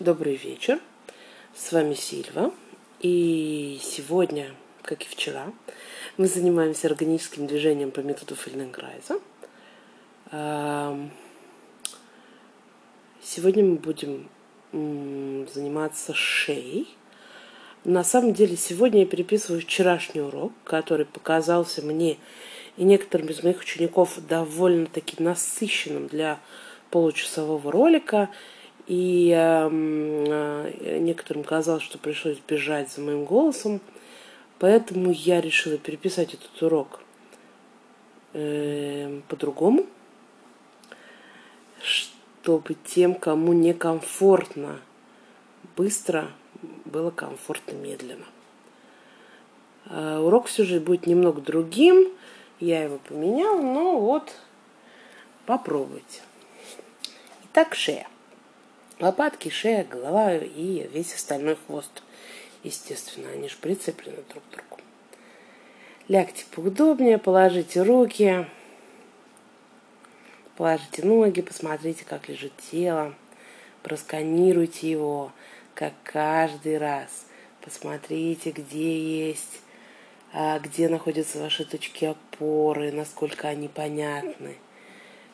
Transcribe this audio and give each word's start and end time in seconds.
Добрый 0.00 0.34
вечер. 0.34 0.80
С 1.54 1.70
вами 1.70 1.94
Сильва. 1.94 2.50
И 2.98 3.78
сегодня, 3.80 4.50
как 4.82 5.02
и 5.02 5.04
вчера, 5.04 5.52
мы 6.16 6.26
занимаемся 6.26 6.88
органическим 6.88 7.46
движением 7.46 7.92
по 7.92 8.00
методу 8.00 8.34
Фельденкрайза. 8.34 9.20
Сегодня 13.22 13.64
мы 13.64 13.76
будем 13.76 14.28
заниматься 14.72 16.12
шеей. 16.12 16.88
На 17.84 18.02
самом 18.02 18.34
деле, 18.34 18.56
сегодня 18.56 19.02
я 19.02 19.06
переписываю 19.06 19.60
вчерашний 19.60 20.22
урок, 20.22 20.52
который 20.64 21.06
показался 21.06 21.82
мне 21.82 22.18
и 22.76 22.82
некоторым 22.82 23.28
из 23.28 23.44
моих 23.44 23.60
учеников 23.60 24.18
довольно-таки 24.26 25.22
насыщенным 25.22 26.08
для 26.08 26.40
получасового 26.90 27.70
ролика– 27.70 28.28
и 28.86 29.32
э, 29.34 30.98
некоторым 30.98 31.44
казалось, 31.44 31.82
что 31.82 31.98
пришлось 31.98 32.38
бежать 32.46 32.90
за 32.90 33.00
моим 33.00 33.24
голосом. 33.24 33.80
Поэтому 34.58 35.10
я 35.10 35.40
решила 35.40 35.78
переписать 35.78 36.34
этот 36.34 36.62
урок 36.62 37.00
э, 38.34 39.20
по-другому, 39.28 39.86
чтобы 41.82 42.74
тем, 42.84 43.14
кому 43.14 43.52
некомфортно 43.52 44.80
быстро, 45.76 46.30
было 46.84 47.10
комфортно 47.10 47.72
медленно. 47.72 48.26
Э, 49.86 50.18
урок 50.18 50.46
все 50.46 50.64
же 50.64 50.78
будет 50.78 51.06
немного 51.06 51.40
другим. 51.40 52.08
Я 52.60 52.84
его 52.84 52.98
поменял, 52.98 53.60
но 53.62 53.98
вот 53.98 54.32
попробуйте. 55.46 56.20
Итак, 57.44 57.74
шея. 57.74 58.06
Лопатки, 59.00 59.48
шея, 59.48 59.82
голова 59.84 60.34
и 60.36 60.88
весь 60.92 61.14
остальной 61.14 61.56
хвост. 61.56 62.04
Естественно, 62.62 63.28
они 63.30 63.48
же 63.48 63.56
прицеплены 63.60 64.18
друг 64.28 64.44
к 64.44 64.50
другу. 64.52 64.80
Лягте 66.06 66.44
поудобнее, 66.54 67.18
положите 67.18 67.82
руки, 67.82 68.46
положите 70.56 71.04
ноги, 71.04 71.40
посмотрите, 71.40 72.04
как 72.04 72.28
лежит 72.28 72.52
тело, 72.70 73.14
просканируйте 73.82 74.88
его, 74.88 75.32
как 75.74 75.92
каждый 76.04 76.78
раз. 76.78 77.26
Посмотрите, 77.62 78.52
где 78.52 79.28
есть, 79.28 79.60
а, 80.32 80.60
где 80.60 80.88
находятся 80.88 81.40
ваши 81.40 81.64
точки 81.64 82.04
опоры, 82.04 82.92
насколько 82.92 83.48
они 83.48 83.66
понятны, 83.66 84.56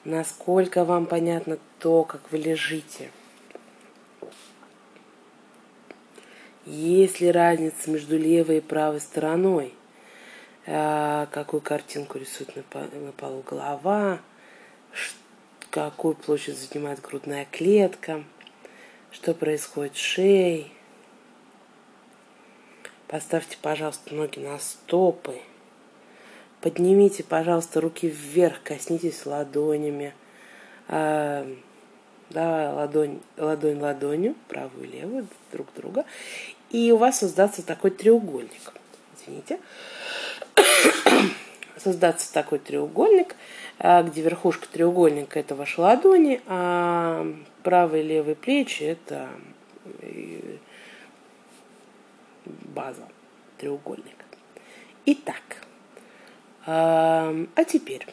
насколько 0.05 0.87
вам 0.87 1.05
понятно 1.05 1.59
то, 1.79 2.05
как 2.05 2.33
вы 2.33 2.39
лежите– 2.39 3.11
Есть 6.71 7.21
ли 7.21 7.33
разница 7.33 7.91
между 7.91 8.17
левой 8.17 8.59
и 8.59 8.61
правой 8.61 9.01
стороной? 9.01 9.75
А, 10.69 11.27
какую 11.33 11.61
картинку 11.61 12.17
рисует 12.17 12.55
на 12.55 13.11
полу 13.11 13.43
голова? 13.43 14.21
Какую 15.71 16.15
площадь 16.15 16.57
занимает 16.57 17.01
грудная 17.01 17.45
клетка? 17.51 18.23
Что 19.11 19.35
происходит 19.35 19.97
с 19.97 19.99
шеей? 19.99 20.73
Поставьте, 23.09 23.59
пожалуйста, 23.61 24.15
ноги 24.15 24.39
на 24.39 24.57
стопы. 24.61 25.41
Поднимите, 26.61 27.25
пожалуйста, 27.25 27.81
руки 27.81 28.07
вверх, 28.07 28.63
коснитесь 28.63 29.27
ладонями. 29.27 30.15
А, 30.87 31.53
да, 32.31 32.73
ладонь, 32.73 33.19
ладонь 33.37 33.81
ладонью, 33.81 34.37
правую 34.47 34.85
и 34.85 34.93
левую, 34.93 35.27
друг 35.51 35.67
друга. 35.75 36.05
И 36.71 36.91
у 36.93 36.97
вас 36.97 37.19
создаться 37.19 37.63
такой 37.65 37.91
треугольник. 37.91 38.73
Извините. 39.17 39.59
создаться 41.77 42.33
такой 42.33 42.59
треугольник, 42.59 43.37
а, 43.79 44.03
где 44.03 44.23
верхушка 44.23 44.69
треугольника 44.69 45.39
это 45.41 45.55
ваши 45.55 45.81
ладони, 45.81 46.41
а 46.47 47.27
правые 47.63 48.05
и 48.05 48.07
левые 48.07 48.37
плечи 48.37 48.83
это 48.83 49.29
э, 50.01 50.59
база 52.45 53.07
треугольника. 53.59 54.25
Итак, 55.07 55.43
а, 56.67 57.35
а 57.55 57.65
теперь 57.65 58.07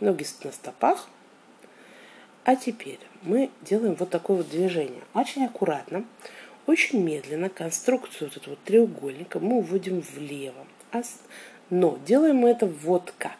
ноги 0.00 0.26
на 0.44 0.52
стопах, 0.52 1.08
а 2.44 2.56
теперь 2.56 3.00
мы 3.22 3.50
делаем 3.62 3.94
вот 3.94 4.10
такое 4.10 4.38
вот 4.38 4.48
движение. 4.48 5.02
Очень 5.14 5.44
аккуратно, 5.44 6.04
очень 6.68 7.02
медленно 7.02 7.48
конструкцию 7.48 8.28
вот 8.28 8.36
этого 8.36 8.50
вот 8.50 8.62
треугольника 8.64 9.40
мы 9.40 9.56
уводим 9.56 10.02
влево. 10.14 10.66
Но 11.70 11.98
делаем 12.06 12.36
мы 12.36 12.50
это 12.50 12.66
вот 12.66 13.12
как. 13.18 13.38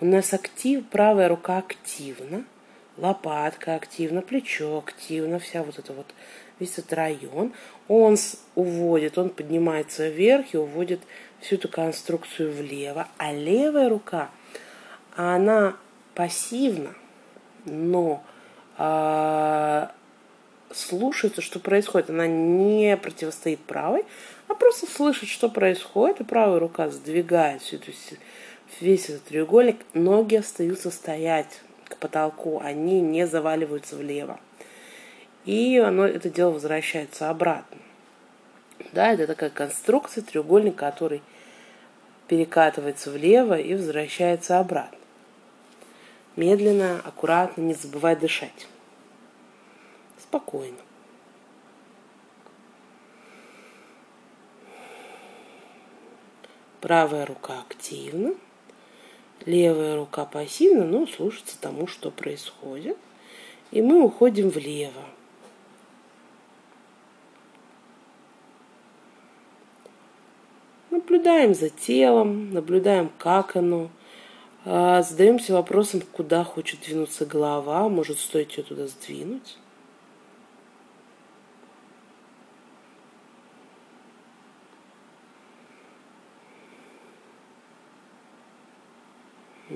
У 0.00 0.04
нас 0.04 0.32
актив, 0.32 0.86
правая 0.86 1.28
рука 1.28 1.58
активна, 1.58 2.44
лопатка 2.96 3.74
активна, 3.74 4.22
плечо 4.22 4.78
активно, 4.78 5.40
вся 5.40 5.64
вот 5.64 5.78
эта 5.80 5.92
вот, 5.92 6.06
весь 6.60 6.78
этот 6.78 6.92
район. 6.92 7.52
Он 7.88 8.16
уводит, 8.54 9.18
он 9.18 9.30
поднимается 9.30 10.08
вверх 10.08 10.54
и 10.54 10.58
уводит 10.58 11.00
всю 11.40 11.56
эту 11.56 11.68
конструкцию 11.68 12.52
влево. 12.52 13.08
А 13.18 13.32
левая 13.32 13.88
рука, 13.88 14.30
она 15.16 15.76
пассивна, 16.14 16.94
но 17.64 18.22
а, 18.76 19.92
слушается, 20.72 21.40
что 21.40 21.58
происходит. 21.58 22.10
Она 22.10 22.26
не 22.26 22.96
противостоит 22.96 23.60
правой, 23.60 24.04
а 24.48 24.54
просто 24.54 24.86
слышит, 24.86 25.28
что 25.28 25.48
происходит, 25.48 26.20
и 26.20 26.24
правая 26.24 26.58
рука 26.58 26.88
сдвигает 26.90 27.62
всю 27.62 27.76
эту, 27.76 27.92
весь 28.80 29.08
этот 29.08 29.24
треугольник. 29.24 29.76
Ноги 29.94 30.36
остаются 30.36 30.90
стоять 30.90 31.60
к 31.88 31.96
потолку, 31.96 32.60
они 32.62 33.00
не 33.00 33.26
заваливаются 33.26 33.96
влево. 33.96 34.40
И 35.44 35.78
оно, 35.78 36.06
это 36.06 36.28
дело 36.28 36.50
возвращается 36.50 37.30
обратно. 37.30 37.78
Да, 38.92 39.12
это 39.12 39.26
такая 39.26 39.50
конструкция 39.50 40.22
треугольника, 40.22 40.90
который 40.90 41.22
перекатывается 42.28 43.10
влево 43.10 43.58
и 43.58 43.74
возвращается 43.74 44.58
обратно. 44.58 44.98
Медленно, 46.36 47.00
аккуратно, 47.04 47.62
не 47.62 47.74
забывай 47.74 48.14
дышать. 48.14 48.68
Спокойно. 50.28 50.76
Правая 56.82 57.24
рука 57.24 57.60
активна, 57.60 58.34
левая 59.46 59.96
рука 59.96 60.26
пассивна, 60.26 60.84
но 60.84 61.06
слушается 61.06 61.58
тому, 61.58 61.86
что 61.86 62.10
происходит. 62.10 62.98
И 63.70 63.80
мы 63.80 64.02
уходим 64.02 64.50
влево. 64.50 65.06
Наблюдаем 70.90 71.54
за 71.54 71.70
телом, 71.70 72.52
наблюдаем, 72.52 73.10
как 73.16 73.56
оно 73.56 73.88
а, 74.66 75.02
задаемся 75.02 75.54
вопросом, 75.54 76.02
куда 76.12 76.44
хочет 76.44 76.80
двинуться 76.80 77.24
голова, 77.24 77.88
может 77.88 78.18
стоит 78.18 78.52
ее 78.52 78.64
туда 78.64 78.86
сдвинуть. 78.88 79.56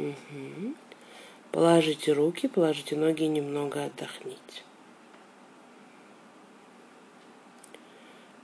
Угу. 0.02 0.74
Положите 1.52 2.12
руки, 2.12 2.48
положите 2.48 2.96
ноги 2.96 3.22
и 3.22 3.28
немного 3.28 3.84
отдохните. 3.84 4.62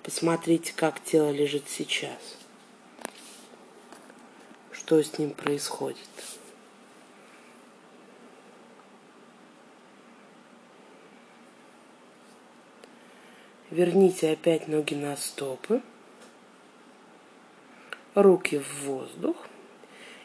Посмотрите, 0.05 0.73
как 0.77 1.03
тело 1.03 1.31
лежит 1.31 1.69
сейчас. 1.69 2.37
Что 4.71 5.03
с 5.03 5.19
ним 5.19 5.33
происходит. 5.33 5.99
Верните 13.71 14.31
опять 14.31 14.69
ноги 14.69 14.95
на 14.95 15.17
стопы, 15.17 15.83
руки 18.15 18.59
в 18.59 18.85
воздух. 18.85 19.37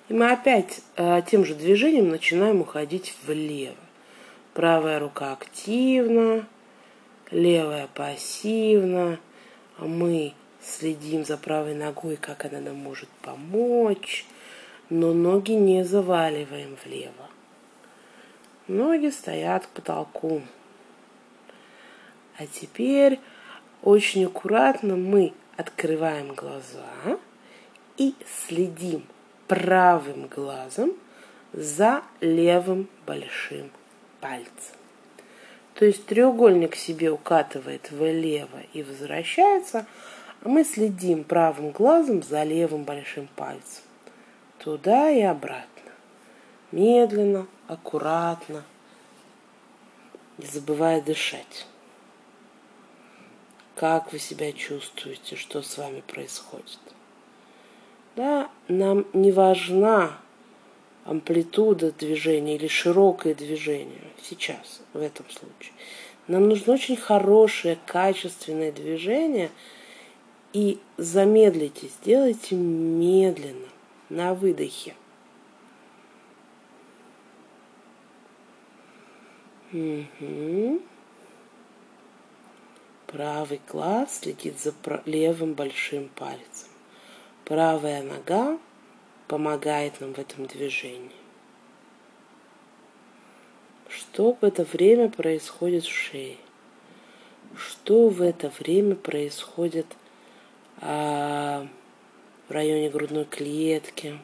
И 0.10 0.14
мы 0.14 0.32
опять 0.32 0.82
э, 0.98 1.22
тем 1.30 1.46
же 1.46 1.56
движением 1.56 2.10
начинаем 2.10 2.60
уходить 2.62 3.16
влево. 3.26 3.76
Правая 4.54 5.00
рука 5.00 5.32
активна, 5.32 6.46
левая 7.32 7.88
пассивна. 7.94 9.18
Мы 9.78 10.34
следим 10.62 11.26
за 11.26 11.38
правой 11.38 11.74
ногой, 11.74 12.18
как 12.18 12.46
она 12.46 12.60
нам 12.60 12.76
может 12.76 13.10
помочь. 13.22 14.26
Но 14.90 15.14
ноги 15.14 15.54
не 15.54 15.84
заваливаем 15.84 16.78
влево. 16.84 17.30
Ноги 18.68 19.10
стоят 19.10 19.66
к 19.66 19.70
потолку. 19.70 20.42
А 22.38 22.46
теперь 22.46 23.20
очень 23.82 24.26
аккуратно 24.26 24.98
мы 24.98 25.34
открываем 25.56 26.34
глаза 26.34 27.18
и 27.98 28.16
следим 28.46 29.04
правым 29.48 30.28
глазом 30.28 30.94
за 31.54 32.04
левым 32.22 32.88
большим 33.06 33.72
пальцем. 34.22 34.76
То 35.76 35.86
есть 35.86 36.06
треугольник 36.06 36.76
себе 36.76 37.10
укатывает 37.12 37.92
влево 37.92 38.62
и 38.74 38.84
возвращается, 38.84 39.86
а 40.42 40.50
мы 40.50 40.64
следим 40.64 41.24
правым 41.24 41.72
глазом 41.72 42.22
за 42.22 42.44
левым 42.44 42.84
большим 42.84 43.28
пальцем. 43.36 43.84
Туда 44.60 45.10
и 45.10 45.22
обратно. 45.22 45.68
Медленно, 46.72 47.48
аккуратно, 47.68 48.64
не 50.38 50.46
забывая 50.46 51.02
дышать. 51.02 51.68
Как 53.76 54.14
вы 54.14 54.20
себя 54.20 54.52
чувствуете, 54.54 55.36
что 55.36 55.62
с 55.62 55.78
вами 55.78 56.02
происходит? 56.02 56.80
Да, 58.16 58.50
нам 58.68 59.06
не 59.14 59.32
важна 59.32 60.20
амплитуда 61.06 61.92
движения 61.92 62.56
или 62.56 62.68
широкое 62.68 63.34
движение 63.34 64.02
сейчас, 64.22 64.82
в 64.94 65.02
этом 65.02 65.26
случае. 65.30 65.74
Нам 66.28 66.48
нужно 66.48 66.74
очень 66.74 66.96
хорошее, 66.96 67.78
качественное 67.86 68.72
движение. 68.72 69.52
И 70.54 70.80
замедлите, 70.98 71.88
сделайте 71.88 72.56
медленно, 72.56 73.68
на 74.10 74.36
выдохе. 74.36 74.94
Угу. 79.72 80.82
Правый 83.08 83.60
глаз 83.68 84.20
следит 84.20 84.60
за 84.60 84.74
левым 85.06 85.56
большим 85.56 86.08
пальцем. 86.10 86.73
Правая 87.54 88.02
нога 88.02 88.58
помогает 89.28 90.02
нам 90.02 90.16
в 90.16 90.18
этом 90.18 90.48
движении. 90.48 91.12
Что 93.88 94.34
в 94.34 94.44
это 94.44 94.64
время 94.64 95.08
происходит 95.08 95.84
в 95.84 95.92
шее? 95.92 96.38
Что 97.56 98.10
в 98.10 98.24
это 98.24 98.52
время 98.58 98.96
происходит 98.96 99.86
а, 100.82 101.68
в 102.48 102.52
районе 102.52 102.90
грудной 102.90 103.26
клетки? 103.26 104.18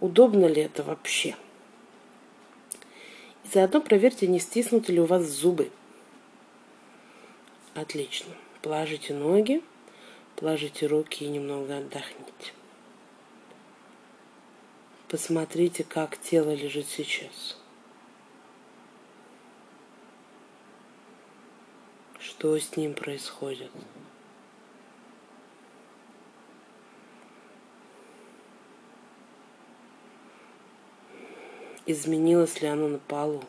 Удобно 0.00 0.46
ли 0.46 0.62
это 0.62 0.82
вообще? 0.82 1.36
И 3.44 3.48
заодно 3.52 3.82
проверьте, 3.82 4.26
не 4.26 4.38
стиснуты 4.38 4.92
ли 4.92 5.00
у 5.00 5.04
вас 5.04 5.24
зубы. 5.24 5.70
Отлично. 7.74 8.32
Положите 8.62 9.12
ноги, 9.12 9.62
положите 10.42 10.86
руки 10.88 11.24
и 11.24 11.28
немного 11.28 11.76
отдохните. 11.76 12.52
Посмотрите, 15.06 15.84
как 15.84 16.18
тело 16.18 16.52
лежит 16.52 16.88
сейчас. 16.88 17.56
Что 22.18 22.58
с 22.58 22.76
ним 22.76 22.94
происходит? 22.94 23.70
Изменилось 31.86 32.60
ли 32.60 32.66
оно 32.66 32.88
на 32.88 32.98
полу? 32.98 33.44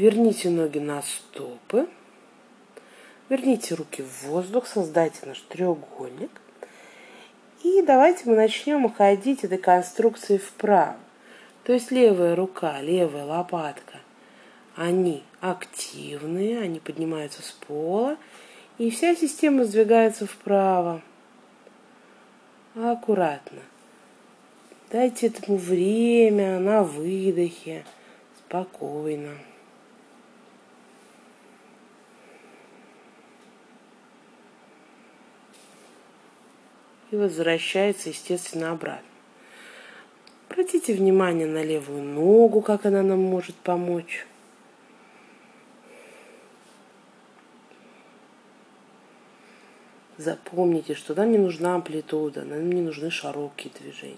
Верните 0.00 0.48
ноги 0.48 0.78
на 0.78 1.02
стопы. 1.02 1.86
Верните 3.28 3.74
руки 3.74 4.02
в 4.02 4.28
воздух, 4.28 4.66
создайте 4.66 5.26
наш 5.26 5.40
треугольник. 5.40 6.30
И 7.62 7.82
давайте 7.82 8.22
мы 8.24 8.34
начнем 8.34 8.86
уходить 8.86 9.44
этой 9.44 9.58
конструкции 9.58 10.38
вправо. 10.38 10.96
То 11.64 11.74
есть 11.74 11.90
левая 11.90 12.34
рука, 12.34 12.80
левая 12.80 13.26
лопатка, 13.26 13.98
они 14.74 15.22
активные, 15.42 16.60
они 16.60 16.80
поднимаются 16.80 17.42
с 17.42 17.50
пола, 17.50 18.16
и 18.78 18.88
вся 18.88 19.14
система 19.14 19.64
сдвигается 19.66 20.26
вправо. 20.26 21.02
Аккуратно. 22.74 23.60
Дайте 24.90 25.26
этому 25.26 25.58
время 25.58 26.58
на 26.58 26.84
выдохе, 26.84 27.84
спокойно. 28.38 29.36
И 37.10 37.16
возвращается, 37.16 38.08
естественно, 38.10 38.72
обратно. 38.72 39.06
Обратите 40.48 40.94
внимание 40.94 41.46
на 41.46 41.62
левую 41.62 42.02
ногу, 42.02 42.60
как 42.60 42.86
она 42.86 43.02
нам 43.02 43.20
может 43.20 43.56
помочь. 43.56 44.26
Запомните, 50.16 50.94
что 50.94 51.14
нам 51.14 51.32
не 51.32 51.38
нужна 51.38 51.76
амплитуда, 51.76 52.44
нам 52.44 52.70
не 52.70 52.82
нужны 52.82 53.10
широкие 53.10 53.72
движения. 53.80 54.16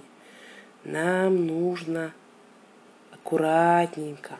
Нам 0.84 1.46
нужно 1.46 2.12
аккуратненько, 3.12 4.36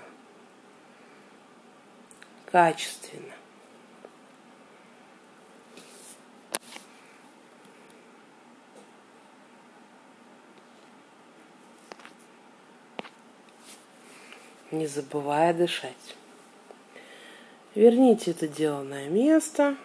качественно. 2.46 3.34
Не 14.72 14.86
забывая 14.86 15.54
дышать. 15.54 16.16
Верните 17.74 18.32
это 18.32 18.48
дело 18.48 18.82
на 18.82 19.06
место. 19.08 19.76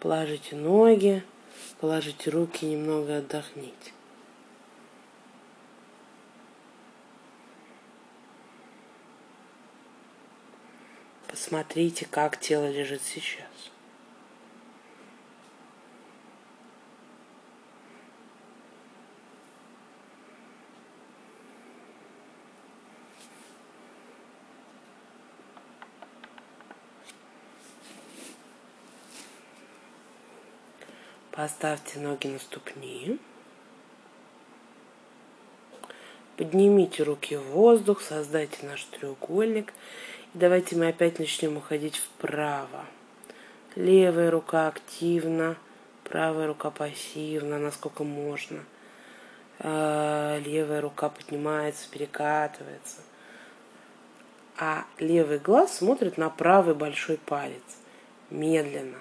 Положите 0.00 0.54
ноги, 0.54 1.24
положите 1.80 2.30
руки, 2.30 2.64
немного 2.64 3.18
отдохните. 3.18 3.92
Посмотрите, 11.26 12.06
как 12.10 12.38
тело 12.38 12.70
лежит 12.70 13.02
сейчас. 13.02 13.46
Поставьте 31.38 32.00
ноги 32.00 32.26
на 32.26 32.40
ступни. 32.40 33.16
Поднимите 36.36 37.04
руки 37.04 37.36
в 37.36 37.42
воздух, 37.52 38.02
создайте 38.02 38.66
наш 38.66 38.82
треугольник. 38.82 39.72
И 40.34 40.38
давайте 40.38 40.74
мы 40.74 40.88
опять 40.88 41.20
начнем 41.20 41.56
уходить 41.56 41.94
вправо. 41.94 42.84
Левая 43.76 44.32
рука 44.32 44.66
активно, 44.66 45.56
правая 46.02 46.48
рука 46.48 46.72
пассивно, 46.72 47.60
насколько 47.60 48.02
можно. 48.02 48.64
А, 49.60 50.40
левая 50.40 50.80
рука 50.80 51.08
поднимается, 51.08 51.88
перекатывается. 51.88 52.96
А 54.56 54.86
левый 54.98 55.38
глаз 55.38 55.76
смотрит 55.76 56.18
на 56.18 56.30
правый 56.30 56.74
большой 56.74 57.16
палец. 57.16 57.62
Медленно 58.28 58.98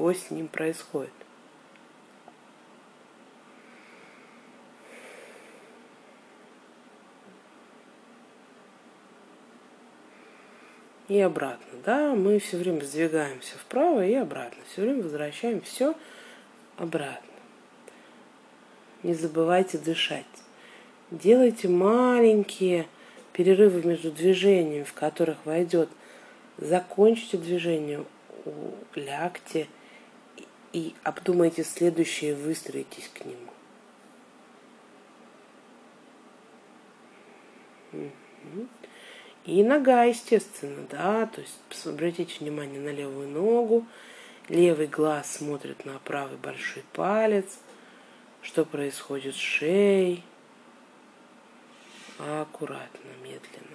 что 0.00 0.12
с 0.14 0.30
ним 0.30 0.48
происходит. 0.48 1.12
И 11.08 11.20
обратно, 11.20 11.78
да, 11.84 12.14
мы 12.14 12.38
все 12.38 12.56
время 12.56 12.82
сдвигаемся 12.82 13.58
вправо 13.58 14.06
и 14.06 14.14
обратно, 14.14 14.62
все 14.70 14.82
время 14.82 15.02
возвращаем 15.02 15.60
все 15.60 15.94
обратно. 16.76 17.26
Не 19.02 19.14
забывайте 19.14 19.76
дышать. 19.76 20.24
Делайте 21.10 21.68
маленькие 21.68 22.86
перерывы 23.32 23.82
между 23.82 24.12
движениями, 24.12 24.84
в 24.84 24.94
которых 24.94 25.44
войдет. 25.44 25.88
Закончите 26.58 27.38
движение, 27.38 28.04
лягте 28.94 29.66
и 30.72 30.94
обдумайте 31.02 31.64
следующее, 31.64 32.34
выстроитесь 32.34 33.10
к 33.12 33.24
нему. 33.24 33.50
И 39.44 39.64
нога, 39.64 40.04
естественно, 40.04 40.86
да, 40.90 41.26
то 41.26 41.40
есть 41.40 41.86
обратите 41.86 42.38
внимание 42.40 42.80
на 42.80 42.90
левую 42.90 43.28
ногу, 43.28 43.86
левый 44.48 44.86
глаз 44.86 45.38
смотрит 45.38 45.84
на 45.84 45.98
правый 45.98 46.36
большой 46.36 46.84
палец, 46.92 47.58
что 48.42 48.64
происходит 48.64 49.34
с 49.34 49.38
шеей, 49.38 50.22
аккуратно, 52.18 53.10
медленно. 53.22 53.69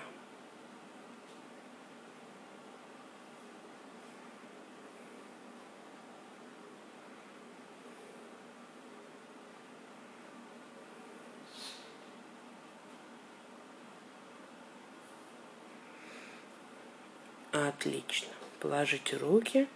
Отлично. 17.55 18.27
Положите 18.59 19.15
руки, 19.15 19.69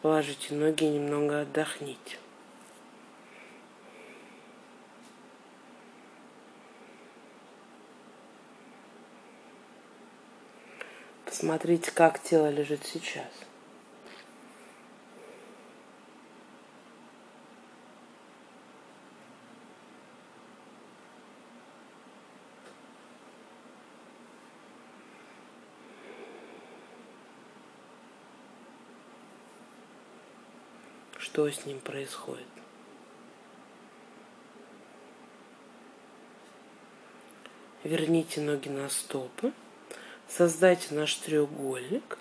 положите 0.00 0.54
ноги, 0.54 0.84
немного 0.84 1.42
отдохните. 1.42 2.16
Посмотрите, 11.26 11.90
как 11.90 12.22
тело 12.22 12.48
лежит 12.48 12.86
сейчас. 12.86 13.47
Что 31.38 31.48
с 31.48 31.66
ним 31.66 31.78
происходит. 31.78 32.42
Верните 37.84 38.40
ноги 38.40 38.68
на 38.68 38.88
стопы. 38.88 39.52
Создайте 40.28 40.96
наш 40.96 41.14
треугольник. 41.14 42.18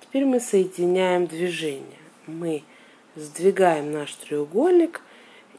Теперь 0.00 0.24
мы 0.24 0.40
соединяем 0.40 1.28
движение. 1.28 2.00
Мы 2.26 2.64
сдвигаем 3.14 3.92
наш 3.92 4.12
треугольник 4.14 5.00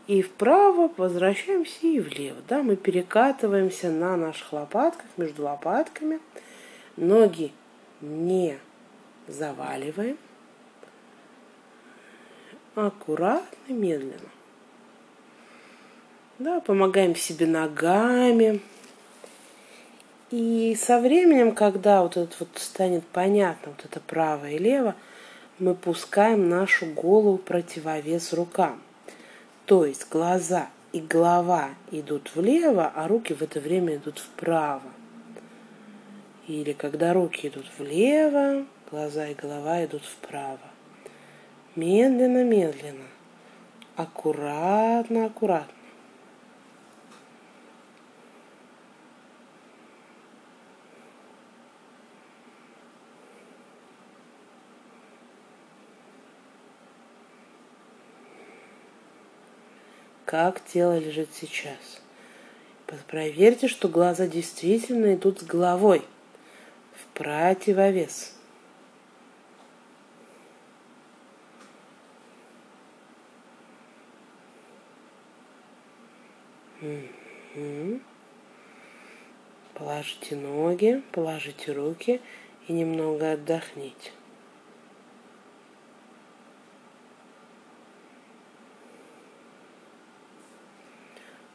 и 0.07 0.21
вправо 0.21 0.91
возвращаемся 0.97 1.87
и 1.87 2.01
влево. 2.01 2.41
Да, 2.49 2.63
мы 2.63 2.75
перекатываемся 2.75 3.89
на 3.89 4.17
наших 4.17 4.51
лопатках, 4.51 5.05
между 5.15 5.43
лопатками. 5.43 6.19
Ноги 6.97 7.53
не 8.01 8.59
заваливаем 9.25 10.17
аккуратно, 12.75 13.73
медленно. 13.73 14.29
Да, 16.37 16.59
помогаем 16.59 17.15
себе 17.15 17.47
ногами. 17.47 18.61
И 20.31 20.75
со 20.77 20.99
временем, 20.99 21.55
когда 21.55 22.01
вот 22.01 22.17
это 22.17 22.35
вот 22.39 22.49
станет 22.55 23.05
понятно, 23.05 23.71
вот 23.71 23.85
это 23.85 24.01
право 24.01 24.49
и 24.49 24.57
лево, 24.57 24.95
мы 25.59 25.75
пускаем 25.75 26.49
нашу 26.49 26.87
голову 26.87 27.37
противовес 27.37 28.33
рукам. 28.33 28.81
То 29.65 29.85
есть 29.85 30.09
глаза 30.09 30.67
и 30.91 30.99
голова 30.99 31.69
идут 31.91 32.35
влево, 32.35 32.91
а 32.93 33.07
руки 33.07 33.33
в 33.33 33.41
это 33.41 33.61
время 33.61 33.95
идут 33.95 34.19
вправо. 34.19 34.91
Или 36.47 36.73
когда 36.73 37.13
руки 37.13 37.47
идут 37.47 37.65
влево, 37.77 38.65
глаза 38.91 39.27
и 39.27 39.33
голова 39.33 39.85
идут 39.85 40.03
вправо. 40.03 40.74
Медленно, 41.75 42.43
медленно. 42.43 43.05
Аккуратно, 43.95 45.25
аккуратно. 45.25 45.75
как 60.35 60.61
тело 60.65 60.97
лежит 60.97 61.29
сейчас. 61.33 62.01
Проверьте, 63.07 63.69
что 63.69 63.87
глаза 63.87 64.27
действительно 64.27 65.13
идут 65.13 65.39
с 65.39 65.43
головой 65.43 66.01
в 66.93 67.17
противовес. 67.17 68.34
Угу. 77.55 78.01
Положите 79.75 80.35
ноги, 80.35 81.03
положите 81.11 81.71
руки 81.71 82.21
и 82.67 82.73
немного 82.73 83.33
отдохните. 83.33 84.11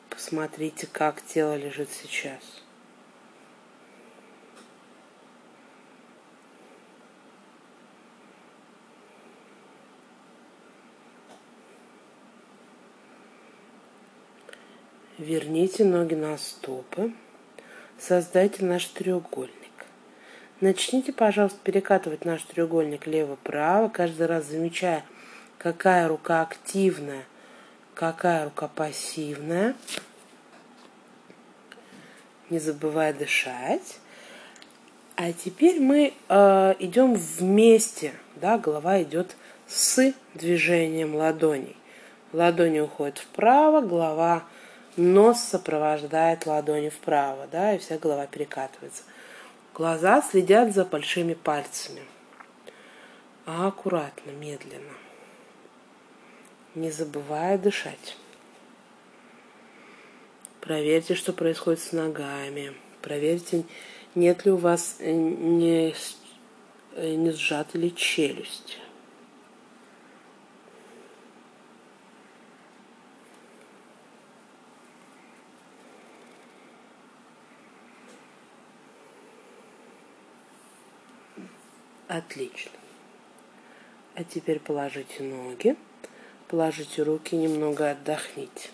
Посмотрите, 0.08 0.86
как 0.86 1.22
тело 1.22 1.56
лежит 1.56 1.90
сейчас. 1.90 2.59
Верните 15.20 15.84
ноги 15.84 16.14
на 16.14 16.38
стопы. 16.38 17.12
Создайте 17.98 18.64
наш 18.64 18.86
треугольник. 18.86 19.84
Начните, 20.62 21.12
пожалуйста, 21.12 21.58
перекатывать 21.62 22.24
наш 22.24 22.42
треугольник 22.44 23.06
лево-право, 23.06 23.90
каждый 23.90 24.26
раз 24.26 24.46
замечая, 24.46 25.04
какая 25.58 26.08
рука 26.08 26.40
активная, 26.40 27.24
какая 27.92 28.46
рука 28.46 28.66
пассивная. 28.68 29.74
Не 32.48 32.58
забывая 32.58 33.12
дышать. 33.12 33.98
А 35.16 35.34
теперь 35.34 35.80
мы 35.80 36.14
э, 36.30 36.74
идем 36.78 37.12
вместе, 37.12 38.14
да, 38.36 38.56
голова 38.56 39.02
идет 39.02 39.36
с 39.66 40.14
движением 40.32 41.14
ладоней. 41.14 41.76
Ладони 42.32 42.80
уходят 42.80 43.18
вправо, 43.18 43.82
голова 43.82 44.44
Нос 44.96 45.40
сопровождает 45.40 46.46
ладони 46.46 46.88
вправо, 46.88 47.46
да, 47.50 47.74
и 47.74 47.78
вся 47.78 47.96
голова 47.98 48.26
перекатывается. 48.26 49.04
Глаза 49.72 50.20
следят 50.20 50.74
за 50.74 50.84
большими 50.84 51.34
пальцами. 51.34 52.02
А 53.46 53.68
аккуратно, 53.68 54.32
медленно. 54.32 54.94
Не 56.74 56.90
забывая 56.90 57.56
дышать. 57.56 58.16
Проверьте, 60.60 61.14
что 61.14 61.32
происходит 61.32 61.80
с 61.80 61.92
ногами. 61.92 62.74
Проверьте, 63.00 63.64
нет 64.14 64.44
ли 64.44 64.52
у 64.52 64.56
вас 64.56 64.96
э, 64.98 65.10
не, 65.12 65.94
э, 66.96 67.14
не 67.14 67.30
сжата 67.30 67.78
ли 67.78 67.94
челюсть. 67.94 68.79
Отлично. 82.10 82.72
А 84.16 84.24
теперь 84.24 84.58
положите 84.58 85.22
ноги, 85.22 85.76
положите 86.48 87.04
руки, 87.04 87.36
немного 87.36 87.88
отдохните. 87.92 88.70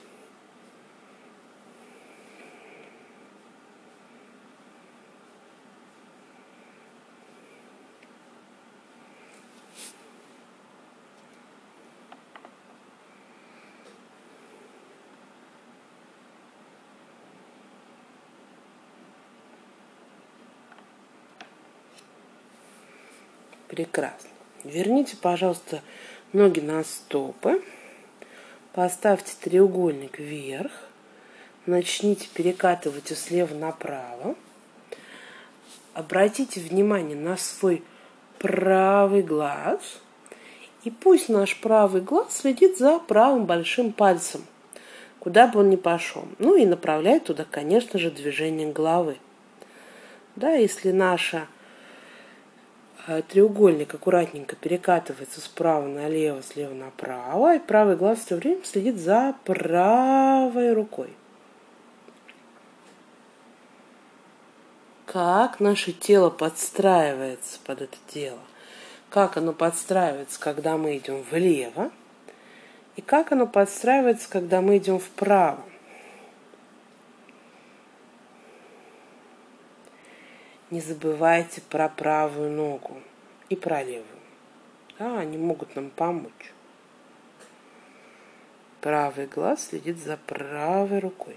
Прекрасно. 23.76 24.30
Верните, 24.64 25.18
пожалуйста, 25.20 25.82
ноги 26.32 26.60
на 26.60 26.82
стопы, 26.82 27.62
поставьте 28.72 29.34
треугольник 29.38 30.18
вверх, 30.18 30.72
начните 31.66 32.26
перекатывать 32.32 33.10
его 33.10 33.20
слева 33.20 33.54
направо, 33.54 34.34
обратите 35.92 36.58
внимание 36.58 37.18
на 37.18 37.36
свой 37.36 37.82
правый 38.38 39.20
глаз, 39.20 40.00
и 40.84 40.90
пусть 40.90 41.28
наш 41.28 41.60
правый 41.60 42.00
глаз 42.00 42.38
следит 42.38 42.78
за 42.78 42.98
правым 42.98 43.44
большим 43.44 43.92
пальцем, 43.92 44.46
куда 45.20 45.48
бы 45.48 45.60
он 45.60 45.68
ни 45.68 45.76
пошел. 45.76 46.24
Ну 46.38 46.56
и 46.56 46.64
направляет 46.64 47.24
туда, 47.24 47.44
конечно 47.44 47.98
же, 47.98 48.10
движение 48.10 48.72
головы. 48.72 49.18
Да, 50.34 50.54
если 50.54 50.92
наша 50.92 51.46
треугольник 53.28 53.94
аккуратненько 53.94 54.56
перекатывается 54.56 55.40
справа 55.40 55.86
налево, 55.86 56.42
слева 56.42 56.74
направо, 56.74 57.54
и 57.54 57.58
правый 57.58 57.96
глаз 57.96 58.20
все 58.24 58.36
время 58.36 58.64
следит 58.64 58.98
за 58.98 59.34
правой 59.44 60.72
рукой. 60.72 61.12
Как 65.06 65.60
наше 65.60 65.92
тело 65.92 66.30
подстраивается 66.30 67.60
под 67.64 67.82
это 67.82 67.96
тело, 68.08 68.40
как 69.08 69.36
оно 69.36 69.52
подстраивается, 69.52 70.38
когда 70.40 70.76
мы 70.76 70.96
идем 70.96 71.22
влево, 71.30 71.92
и 72.96 73.02
как 73.02 73.30
оно 73.30 73.46
подстраивается, 73.46 74.28
когда 74.28 74.60
мы 74.60 74.78
идем 74.78 74.98
вправо. 74.98 75.62
Не 80.70 80.80
забывайте 80.80 81.60
про 81.60 81.88
правую 81.88 82.50
ногу 82.50 83.00
и 83.48 83.56
про 83.56 83.82
левую. 83.82 84.04
Да, 84.98 85.18
они 85.18 85.38
могут 85.38 85.76
нам 85.76 85.90
помочь. 85.90 86.52
Правый 88.80 89.26
глаз 89.26 89.68
следит 89.68 89.98
за 89.98 90.16
правой 90.16 91.00
рукой. 91.00 91.36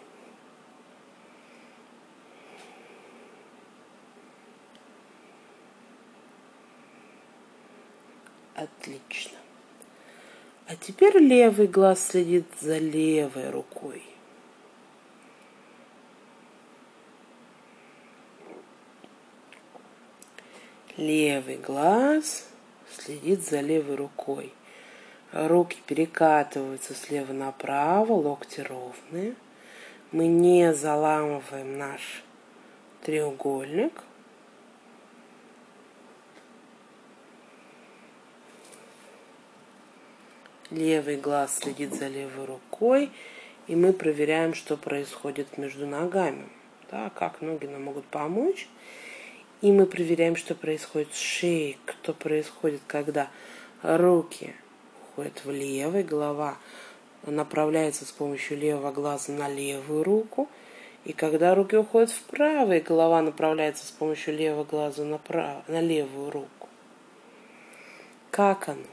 Отлично. 8.56 9.38
А 10.68 10.76
теперь 10.76 11.18
левый 11.18 11.68
глаз 11.68 12.10
следит 12.10 12.46
за 12.60 12.78
левой 12.78 13.50
рукой. 13.50 14.04
Левый 21.00 21.56
глаз 21.56 22.46
следит 22.92 23.48
за 23.48 23.62
левой 23.62 23.96
рукой. 23.96 24.52
Руки 25.32 25.78
перекатываются 25.86 26.94
слева 26.94 27.32
направо, 27.32 28.12
локти 28.12 28.60
ровные. 28.60 29.36
Мы 30.12 30.28
не 30.28 30.74
заламываем 30.74 31.78
наш 31.78 32.02
треугольник. 33.02 34.04
Левый 40.70 41.16
глаз 41.16 41.60
следит 41.60 41.94
за 41.94 42.10
левой 42.10 42.44
рукой, 42.44 43.10
и 43.68 43.76
мы 43.78 43.94
проверяем, 43.94 44.54
что 44.54 44.76
происходит 44.76 45.58
между 45.58 45.88
ногами. 45.88 46.50
Да, 46.92 47.10
как 47.12 47.40
ноги 47.40 47.68
нам 47.68 47.84
могут 47.84 48.06
помочь. 48.08 48.68
И 49.62 49.74
мы 49.74 49.86
проверяем, 49.86 50.38
что 50.38 50.56
происходит 50.56 51.14
с 51.14 51.20
шеей, 51.20 51.78
что 51.86 52.14
происходит, 52.14 52.82
когда 52.88 53.30
руки 53.84 54.56
уходят 55.02 55.44
влево, 55.44 56.00
и 56.00 56.04
голова 56.04 56.58
направляется 57.26 58.06
с 58.06 58.12
помощью 58.12 58.58
левого 58.58 58.92
глаза 58.94 59.34
на 59.34 59.50
левую 59.50 60.04
руку. 60.04 60.48
И 61.04 61.12
когда 61.12 61.56
руки 61.56 61.76
уходят 61.76 62.10
вправо, 62.10 62.78
и 62.78 62.80
голова 62.80 63.22
направляется 63.22 63.86
с 63.86 63.92
помощью 63.92 64.36
левого 64.36 64.64
глаза 64.64 65.04
на, 65.04 65.18
прав... 65.18 65.68
на 65.68 65.82
левую 65.82 66.30
руку. 66.30 66.70
Как 68.32 68.70
оно? 68.70 68.84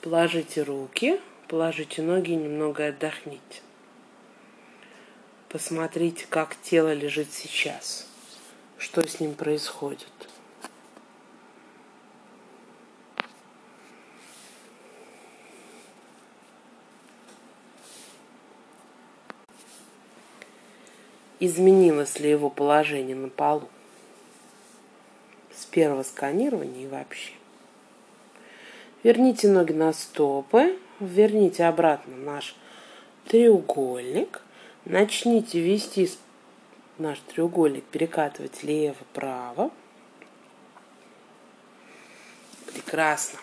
Положите 0.00 0.62
руки 0.62 1.20
Положите 1.50 2.00
ноги 2.00 2.30
и 2.30 2.36
немного 2.36 2.86
отдохните. 2.86 3.60
Посмотрите, 5.48 6.24
как 6.30 6.54
тело 6.62 6.92
лежит 6.92 7.32
сейчас. 7.32 8.06
Что 8.78 9.04
с 9.04 9.18
ним 9.18 9.34
происходит. 9.34 10.06
изменилось 21.40 22.20
ли 22.20 22.30
его 22.30 22.50
положение 22.50 23.16
на 23.16 23.30
полу 23.30 23.66
с 25.56 25.64
первого 25.64 26.02
сканирования 26.02 26.84
и 26.84 26.86
вообще. 26.86 27.32
Верните 29.02 29.48
ноги 29.48 29.72
на 29.72 29.94
стопы, 29.94 30.78
верните 31.00 31.64
обратно 31.64 32.16
наш 32.16 32.54
треугольник, 33.26 34.42
начните 34.84 35.60
вести 35.60 36.10
наш 36.98 37.18
треугольник, 37.20 37.84
перекатывать 37.84 38.62
лево-право. 38.62 39.70
Прекрасно. 42.66 43.38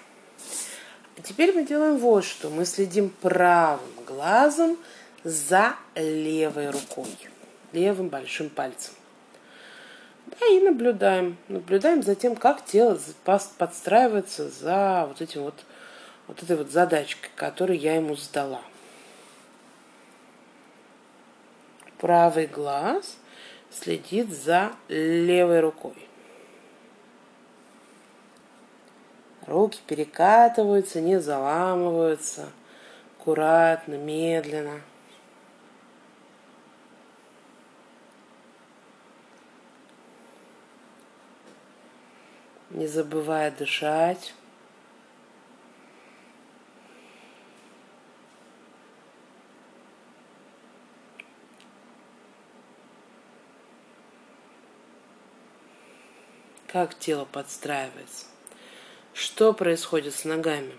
А 1.17 1.22
теперь 1.22 1.54
мы 1.54 1.65
делаем 1.65 1.98
вот 1.98 2.24
что. 2.24 2.50
Мы 2.50 2.65
следим 2.65 3.10
правым 3.10 3.89
глазом 4.06 4.78
за 5.24 5.76
левой 5.96 6.70
рукой, 6.70 7.10
левым 7.74 8.10
большим 8.10 8.50
пальцем. 8.50 8.93
Да, 10.28 10.46
и 10.46 10.60
наблюдаем. 10.60 11.38
Наблюдаем 11.48 12.04
за 12.04 12.15
тем, 12.15 12.36
как 12.36 12.63
тело 12.65 13.00
подстраивается 13.58 14.50
за 14.50 15.06
вот 15.08 15.22
этим 15.22 15.43
вот 15.43 15.56
вот 16.28 16.44
этой 16.44 16.58
вот 16.58 16.70
задачкой, 16.70 17.32
которую 17.36 17.80
я 17.80 17.96
ему 17.96 18.16
сдала. 18.16 18.62
Правый 21.98 22.46
глаз 22.46 23.18
следит 23.72 24.30
за 24.30 24.74
левой 24.88 25.62
рукой. 25.62 26.08
Руки 29.48 29.80
перекатываются, 29.88 31.00
не 31.00 31.20
заламываются. 31.20 32.50
Аккуратно, 33.18 33.96
медленно. 33.96 34.82
Не 42.70 42.88
забывая 42.88 43.50
дышать. 43.52 44.34
Как 56.67 56.99
тело 56.99 57.25
подстраивается, 57.25 58.25
что 59.13 59.53
происходит 59.53 60.13
с 60.13 60.25
ногами. 60.25 60.73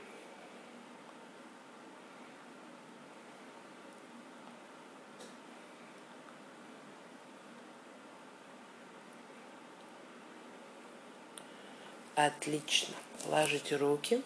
Отлично. 12.14 12.94
Положите 13.24 13.76
руки, 13.76 14.22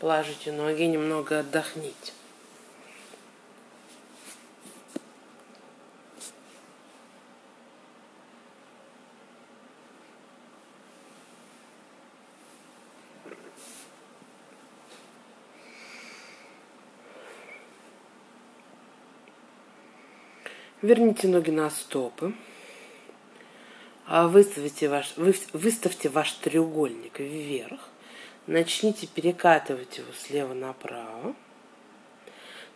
положите 0.00 0.52
ноги, 0.52 0.82
немного 0.82 1.38
отдохните. 1.38 2.12
Верните 20.88 21.28
ноги 21.28 21.50
на 21.50 21.68
стопы. 21.68 22.32
А 24.06 24.26
выставите 24.26 24.88
ваш, 24.88 25.12
выставьте 25.52 26.08
ваш 26.08 26.32
треугольник 26.32 27.18
вверх. 27.18 27.90
Начните 28.46 29.06
перекатывать 29.06 29.98
его 29.98 30.10
слева 30.14 30.54
направо. 30.54 31.34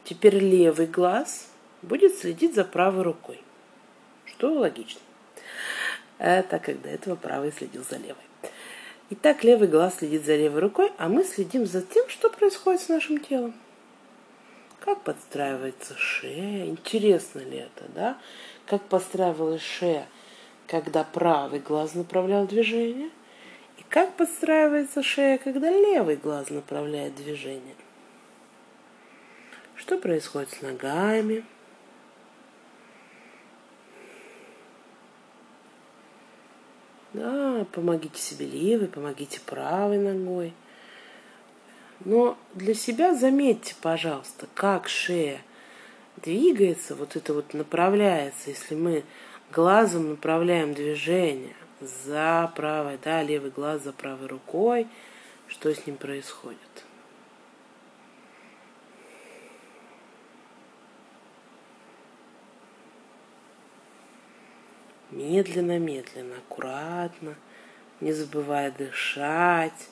Теперь 0.05 0.37
левый 0.37 0.89
глаз 0.89 1.49
будет 1.81 2.19
следить 2.19 2.55
за 2.55 2.65
правой 2.65 3.03
рукой. 3.03 3.41
Что 4.27 4.53
логично. 4.53 5.01
Это 6.19 6.59
когда 6.59 6.91
этого 6.91 7.15
правый 7.15 7.51
следил 7.51 7.83
за 7.83 7.97
левой. 7.97 8.27
Итак, 9.09 9.43
левый 9.43 9.69
глаз 9.69 10.01
следит 10.01 10.27
за 10.27 10.37
левой 10.37 10.61
рукой, 10.61 10.93
а 10.99 11.09
мы 11.09 11.25
следим 11.25 11.65
за 11.65 11.81
тем, 11.81 12.07
что 12.11 12.29
происходит 12.29 12.83
с 12.83 12.91
нашим 12.91 13.21
телом. 13.21 13.55
Как 14.85 15.03
подстраивается 15.03 15.97
шея? 15.97 16.67
Интересно 16.67 17.39
ли 17.39 17.59
это, 17.59 17.85
да? 17.95 18.19
Как 18.67 18.83
подстраивалась 18.83 19.63
шея, 19.63 20.09
когда 20.67 21.05
правый 21.05 21.61
глаз 21.61 21.95
направлял 21.95 22.49
движение? 22.49 23.11
И 23.79 23.85
как 23.89 24.17
подстраивается 24.17 25.05
шея, 25.05 25.39
когда 25.39 25.71
левый 25.71 26.17
глаз 26.17 26.51
направляет 26.51 27.15
движение? 27.15 27.77
Что 29.77 29.99
происходит 29.99 30.51
с 30.51 30.63
ногами? 30.63 31.45
Да, 37.13 37.67
помогите 37.71 38.19
себе 38.21 38.47
левой, 38.47 38.89
помогите 38.89 39.39
правой 39.47 39.99
ногой. 39.99 40.53
Но 42.05 42.37
для 42.55 42.75
себя 42.75 43.15
заметьте, 43.15 43.75
пожалуйста, 43.81 44.49
как 44.55 44.89
шея 44.89 45.41
двигается, 46.17 46.97
вот 46.97 47.15
это 47.17 47.33
вот 47.33 47.55
направляется, 47.55 48.51
если 48.51 48.75
мы 48.75 49.05
глазом 49.53 50.11
направляем 50.11 50.75
движение 50.75 51.55
за 51.81 52.53
правой, 52.57 52.99
да, 53.03 53.23
левый 53.23 53.51
глаз 53.51 53.83
за 53.83 53.93
правой 53.93 54.27
рукой, 54.27 54.89
что 55.47 55.73
с 55.73 55.87
ним 55.87 55.97
происходит. 55.97 56.59
Медленно, 65.11 65.79
медленно, 65.79 66.37
аккуратно, 66.39 67.35
не 68.01 68.13
забывая 68.13 68.71
дышать. 68.73 69.92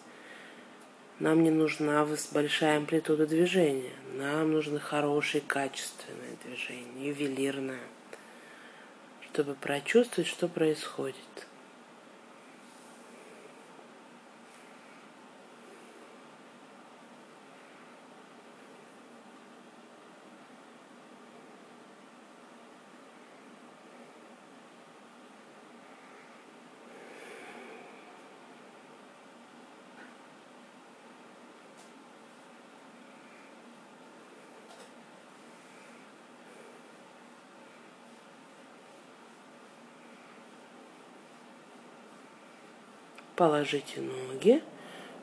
Нам 1.21 1.43
не 1.43 1.51
нужна 1.51 2.07
большая 2.33 2.79
амплитуда 2.79 3.27
движения. 3.27 3.93
Нам 4.15 4.53
нужно 4.53 4.81
хорошее, 4.81 5.43
качественное 5.47 6.35
движение, 6.43 7.09
ювелирное, 7.09 7.79
чтобы 9.31 9.55
прочувствовать, 9.55 10.29
что 10.29 10.49
происходит. 10.49 11.17
Положите 43.41 44.03
ноги, 44.03 44.63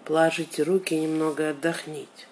положите 0.04 0.64
руки 0.64 0.96
и 0.96 1.02
немного 1.02 1.52
отдохните. 1.52 2.26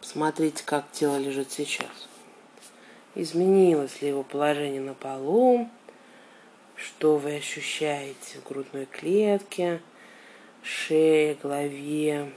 Посмотрите, 0.00 0.62
как 0.64 0.92
тело 0.92 1.16
лежит 1.16 1.50
сейчас. 1.50 2.08
Изменилось 3.16 4.00
ли 4.00 4.10
его 4.10 4.22
положение 4.22 4.80
на 4.80 4.94
полу? 4.94 5.68
Что 6.76 7.16
вы 7.16 7.34
ощущаете 7.34 8.38
в 8.38 8.48
грудной 8.48 8.86
клетке, 8.86 9.82
шее, 10.62 11.34
голове? 11.34 12.30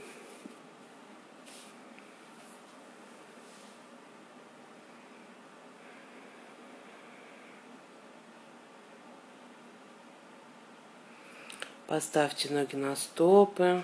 Поставьте 11.96 12.52
ноги 12.52 12.76
на 12.76 12.94
стопы. 12.94 13.82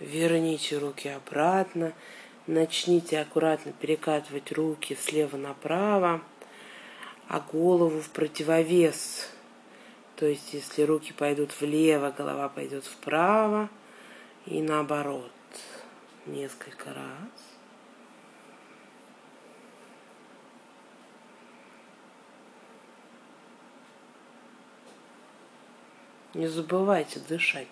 Верните 0.00 0.78
руки 0.78 1.06
обратно. 1.06 1.92
Начните 2.46 3.20
аккуратно 3.20 3.72
перекатывать 3.72 4.50
руки 4.52 4.96
слева 4.98 5.36
направо, 5.36 6.22
а 7.28 7.40
голову 7.40 8.00
в 8.00 8.08
противовес. 8.08 9.28
То 10.16 10.24
есть, 10.24 10.54
если 10.54 10.84
руки 10.84 11.12
пойдут 11.12 11.50
влево, 11.60 12.14
голова 12.16 12.48
пойдет 12.48 12.86
вправо 12.86 13.68
и 14.46 14.62
наоборот. 14.62 15.30
Несколько 16.24 16.94
раз. 16.94 17.47
Не 26.34 26.46
забывайте 26.46 27.20
дышать. 27.20 27.66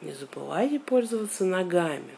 Не 0.00 0.12
забывайте 0.12 0.78
пользоваться 0.78 1.44
ногами. 1.44 2.14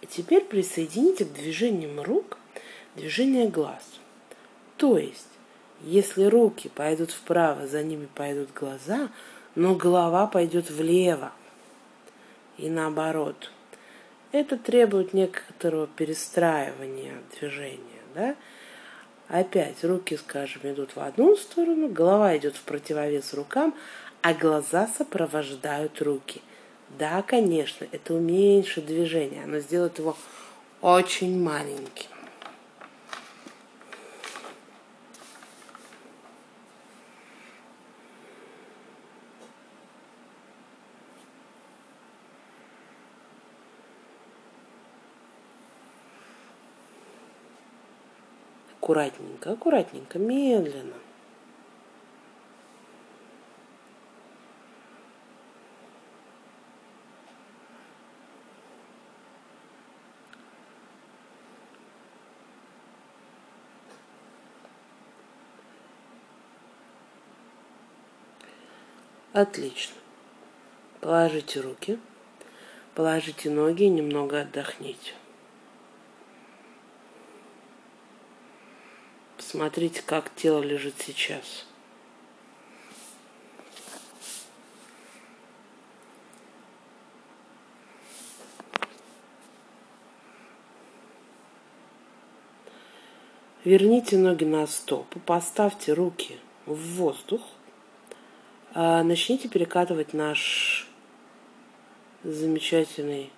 И 0.00 0.06
теперь 0.06 0.44
присоедините 0.44 1.24
к 1.24 1.32
движениям 1.32 2.00
рук 2.00 2.38
движение 2.96 3.48
глаз. 3.48 3.84
То 4.76 4.98
есть, 4.98 5.28
если 5.82 6.24
руки 6.24 6.68
пойдут 6.68 7.10
вправо, 7.10 7.66
за 7.66 7.82
ними 7.82 8.08
пойдут 8.14 8.52
глаза, 8.54 9.10
но 9.54 9.74
голова 9.74 10.26
пойдет 10.26 10.70
влево 10.70 11.32
и 12.58 12.68
наоборот. 12.68 13.50
Это 14.32 14.56
требует 14.56 15.12
некоторого 15.12 15.86
перестраивания 15.86 17.14
движения, 17.38 18.02
да? 18.14 18.36
Опять 19.30 19.84
руки, 19.84 20.16
скажем, 20.16 20.62
идут 20.64 20.96
в 20.96 21.00
одну 21.00 21.36
сторону, 21.36 21.88
голова 21.88 22.36
идет 22.36 22.56
в 22.56 22.62
противовес 22.62 23.32
рукам, 23.32 23.76
а 24.22 24.34
глаза 24.34 24.88
сопровождают 24.88 26.02
руки. 26.02 26.42
Да, 26.98 27.22
конечно, 27.22 27.86
это 27.92 28.14
уменьшит 28.14 28.86
движение, 28.86 29.44
оно 29.44 29.60
сделает 29.60 30.00
его 30.00 30.16
очень 30.82 31.40
маленьким. 31.40 32.10
Аккуратненько, 48.90 49.52
аккуратненько, 49.52 50.18
медленно. 50.18 50.94
Отлично. 69.32 69.94
Положите 71.00 71.60
руки, 71.60 71.98
положите 72.94 73.48
ноги 73.48 73.84
и 73.84 73.88
немного 73.88 74.40
отдохните. 74.40 75.14
Смотрите, 79.50 80.00
как 80.06 80.32
тело 80.36 80.62
лежит 80.62 80.94
сейчас. 81.04 81.66
Верните 93.64 94.18
ноги 94.18 94.44
на 94.44 94.68
стопы, 94.68 95.18
поставьте 95.18 95.94
руки 95.94 96.38
в 96.66 96.76
воздух, 96.98 97.42
а 98.72 99.02
начните 99.02 99.48
перекатывать 99.48 100.12
наш 100.12 100.88
замечательный 102.22 103.32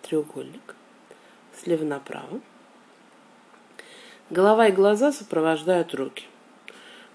треугольник 0.00 0.74
слева 1.52 1.84
направо. 1.84 2.40
Голова 4.30 4.68
и 4.68 4.72
глаза 4.72 5.12
сопровождают 5.12 5.94
руки. 5.94 6.24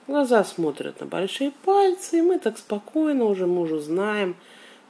Глаза 0.07 0.43
смотрят 0.43 0.99
на 0.99 1.05
большие 1.05 1.51
пальцы, 1.51 2.19
и 2.19 2.21
мы 2.21 2.39
так 2.39 2.57
спокойно 2.57 3.25
уже 3.25 3.47
мужу 3.47 3.79
знаем, 3.79 4.35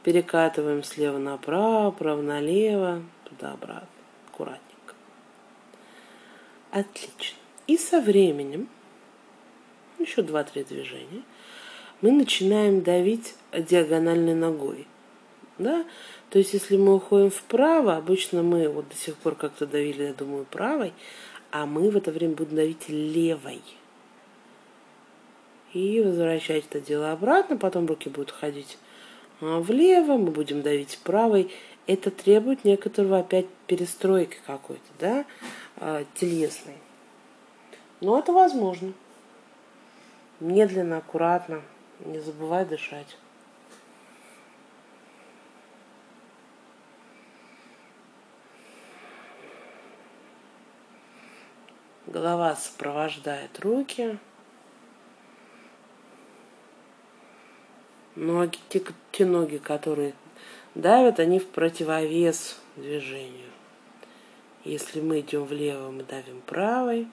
Перекатываем 0.04 0.84
слева 0.84 1.20
направо, 1.20 1.92
право 1.92 2.22
налево, 2.22 3.04
туда-обратно. 3.26 3.88
Аккуратненько. 4.32 4.96
Отлично. 6.72 7.38
И 7.68 7.78
со 7.78 8.02
временем, 8.02 8.68
еще 10.00 10.24
два-три 10.24 10.64
движения, 10.64 11.22
мы 12.02 12.12
начинаем 12.12 12.82
давить 12.82 13.36
диагональной 13.54 14.34
ногой. 14.34 14.88
Да? 15.60 15.86
То 16.32 16.40
есть, 16.40 16.54
если 16.54 16.78
мы 16.78 16.96
уходим 16.96 17.30
вправо, 17.30 17.96
обычно 17.96 18.42
мы 18.42 18.68
вот 18.70 18.90
до 18.90 18.96
сих 18.96 19.16
пор 19.18 19.36
как-то 19.36 19.68
давили, 19.68 20.04
я 20.04 20.14
думаю, 20.14 20.46
правой, 20.46 20.94
а 21.52 21.66
мы 21.66 21.90
в 21.90 21.98
это 21.98 22.12
время 22.12 22.36
будем 22.36 22.56
давить 22.56 22.90
левой. 22.90 23.62
И 25.74 26.02
возвращать 26.02 26.66
это 26.70 26.82
дело 26.82 27.12
обратно, 27.12 27.58
потом 27.58 27.86
руки 27.86 28.10
будут 28.10 28.32
ходить 28.32 28.78
а, 29.40 29.60
влево, 29.60 30.18
мы 30.18 30.32
будем 30.32 30.62
давить 30.62 31.00
правой. 31.04 31.52
Это 31.88 32.12
требует 32.12 32.64
некоторого 32.64 33.20
опять 33.20 33.48
перестройки 33.68 34.38
какой-то, 34.46 34.82
да, 35.00 35.26
а, 35.78 36.04
телесной. 36.16 36.76
Но 38.02 38.20
это 38.20 38.34
возможно. 38.34 38.94
Медленно, 40.40 40.98
аккуратно, 40.98 41.62
не 42.00 42.20
забывай 42.20 42.66
дышать. 42.66 43.18
Голова 52.12 52.58
сопровождает 52.58 53.58
руки. 53.62 54.18
Ноги, 58.18 58.58
те, 58.68 58.84
те 59.14 59.26
ноги, 59.26 59.56
которые 59.56 60.14
давят, 60.76 61.22
они 61.22 61.40
в 61.40 61.48
противовес 61.48 62.60
движению. 62.76 63.50
Если 64.66 65.00
мы 65.00 65.22
идем 65.22 65.46
влево, 65.46 65.90
мы 65.90 66.04
давим 66.04 66.42
правой. 66.42 67.08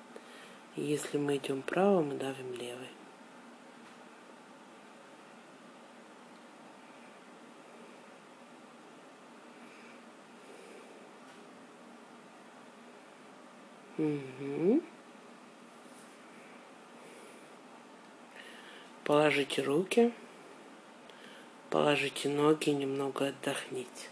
Если 0.75 1.17
мы 1.17 1.37
идем 1.37 1.63
вправо, 1.63 2.03
мы 2.03 2.17
давим 2.17 2.53
левой. 2.55 2.98
Угу. 13.99 14.81
Положите 19.03 19.63
руки, 19.63 20.13
положите 21.69 22.29
ноги, 22.29 22.71
немного 22.71 23.29
отдохните. 23.29 24.09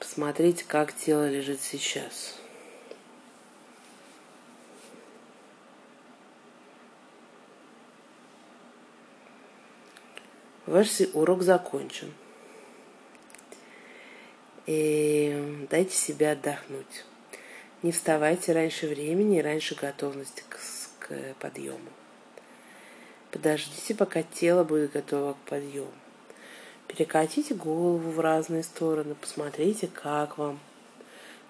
Посмотрите, 0.00 0.64
как 0.66 0.92
тело 0.92 1.30
лежит 1.30 1.60
сейчас. 1.60 2.36
Ваш 10.66 10.88
урок 11.14 11.42
закончен 11.42 12.12
и 14.66 15.66
дайте 15.70 15.94
себе 15.94 16.32
отдохнуть. 16.32 17.04
Не 17.82 17.90
вставайте 17.90 18.52
раньше 18.52 18.86
времени 18.86 19.38
и 19.38 19.42
раньше 19.42 19.74
готовности 19.74 20.44
к, 20.48 20.58
к 21.00 21.34
подъему. 21.40 21.90
Подождите, 23.30 23.94
пока 23.94 24.22
тело 24.22 24.62
будет 24.62 24.92
готово 24.92 25.32
к 25.32 25.48
подъему. 25.48 25.90
Перекатите 26.86 27.54
голову 27.54 28.10
в 28.10 28.20
разные 28.20 28.62
стороны, 28.62 29.14
посмотрите, 29.14 29.88
как 29.88 30.38
вам. 30.38 30.60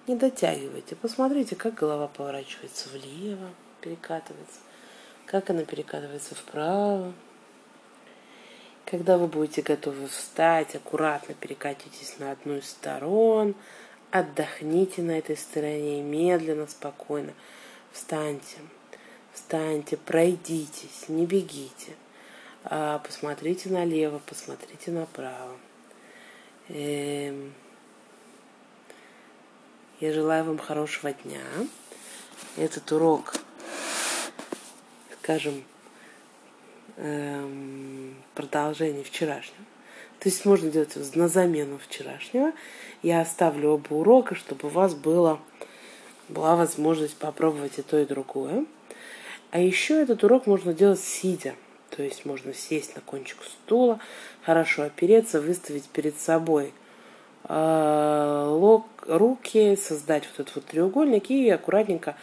Не 0.07 0.15
дотягивайте, 0.15 0.95
посмотрите, 0.95 1.55
как 1.55 1.75
голова 1.75 2.07
поворачивается 2.07 2.89
влево, 2.89 3.49
перекатывается, 3.81 4.59
как 5.25 5.49
она 5.49 5.63
перекатывается 5.63 6.35
вправо. 6.35 7.13
Когда 8.93 9.17
вы 9.17 9.25
будете 9.25 9.63
готовы 9.63 10.07
встать, 10.07 10.75
аккуратно 10.75 11.33
перекатитесь 11.33 12.19
на 12.19 12.29
одну 12.29 12.57
из 12.57 12.69
сторон, 12.69 13.55
отдохните 14.11 15.01
на 15.01 15.17
этой 15.17 15.35
стороне, 15.35 16.03
медленно, 16.03 16.67
спокойно 16.67 17.33
встаньте, 17.91 18.57
встаньте, 19.33 19.97
пройдитесь, 19.97 21.09
не 21.09 21.25
бегите, 21.25 21.95
а 22.65 22.99
посмотрите 22.99 23.69
налево, 23.69 24.21
посмотрите 24.27 24.91
направо. 24.91 25.57
Эм... 26.69 27.51
Я 30.01 30.13
желаю 30.13 30.43
вам 30.43 30.59
хорошего 30.59 31.13
дня. 31.13 31.41
Этот 32.57 32.91
урок, 32.91 33.33
скажем, 35.19 35.63
эм, 36.97 38.15
продолжение 38.35 39.03
вчерашнего. 39.03 39.65
То 40.19 40.29
есть 40.29 40.45
можно 40.45 40.69
делать 40.71 40.95
на 41.15 41.27
замену 41.27 41.77
вчерашнего. 41.77 42.53
Я 43.01 43.21
оставлю 43.21 43.71
оба 43.71 43.93
урока, 43.93 44.35
чтобы 44.35 44.67
у 44.67 44.71
вас 44.71 44.95
было, 44.95 45.39
была 46.29 46.55
возможность 46.55 47.17
попробовать 47.17 47.77
и 47.77 47.81
то, 47.81 47.99
и 47.99 48.05
другое. 48.05 48.65
А 49.51 49.59
еще 49.59 50.01
этот 50.01 50.23
урок 50.23 50.47
можно 50.47 50.73
делать 50.73 51.01
сидя. 51.01 51.55
То 51.89 52.01
есть 52.01 52.25
можно 52.25 52.53
сесть 52.53 52.95
на 52.95 53.01
кончик 53.01 53.37
стула, 53.43 53.99
хорошо 54.43 54.83
опереться, 54.83 55.41
выставить 55.41 55.87
перед 55.89 56.17
собой 56.17 56.73
э, 57.47 58.45
лок, 58.49 58.85
руки, 59.05 59.75
создать 59.75 60.23
вот 60.25 60.39
этот 60.39 60.55
вот 60.55 60.65
треугольник 60.65 61.29
и 61.29 61.49
аккуратненько 61.49 62.15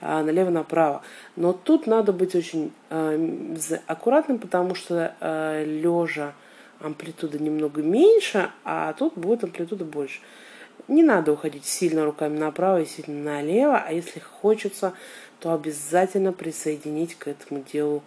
а, 0.00 0.22
налево-направо. 0.22 1.02
Но 1.36 1.52
тут 1.52 1.86
надо 1.86 2.12
быть 2.12 2.34
очень 2.34 2.72
э, 2.90 3.48
аккуратным, 3.86 4.38
потому 4.38 4.74
что 4.74 5.14
э, 5.20 5.64
лежа 5.64 6.34
амплитуда 6.80 7.38
немного 7.38 7.82
меньше, 7.82 8.50
а 8.64 8.92
тут 8.92 9.14
будет 9.14 9.44
амплитуда 9.44 9.84
больше. 9.84 10.20
Не 10.88 11.02
надо 11.02 11.32
уходить 11.32 11.64
сильно 11.64 12.04
руками 12.04 12.38
направо 12.38 12.82
и 12.82 12.86
сильно 12.86 13.32
налево, 13.32 13.78
а 13.78 13.92
если 13.92 14.20
хочется, 14.20 14.92
то 15.40 15.52
обязательно 15.52 16.32
присоединить 16.32 17.14
к 17.16 17.28
этому 17.28 17.62
делу 17.62 18.02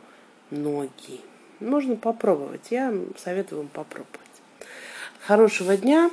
ноги. 0.51 1.21
Можно 1.59 1.95
попробовать. 1.95 2.67
Я 2.69 2.93
советую 3.17 3.61
вам 3.61 3.67
попробовать. 3.69 4.19
Хорошего 5.25 5.75
дня. 5.75 6.09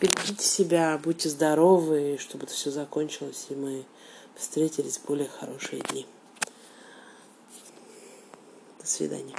Берегите 0.00 0.44
себя, 0.44 1.00
будьте 1.02 1.28
здоровы, 1.28 2.18
чтобы 2.20 2.44
это 2.44 2.52
все 2.52 2.70
закончилось, 2.70 3.46
и 3.50 3.56
мы 3.56 3.84
встретились 4.38 4.98
более 4.98 5.28
хорошие 5.28 5.82
дни. 5.82 6.06
До 8.80 8.86
свидания. 8.86 9.36